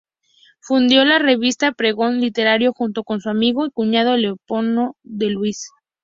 Fundó 0.61 1.05
la 1.05 1.19
revista 1.19 1.73
"Pregón 1.73 2.21
Literario" 2.21 2.73
junto 2.73 3.03
con 3.03 3.21
su 3.21 3.29
amigo 3.29 3.67
y 3.67 3.71
cuñado 3.71 4.17
Leopoldo 4.17 4.95
de 5.03 5.29
Luis. 5.29 5.69